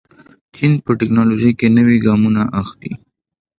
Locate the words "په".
0.83-0.91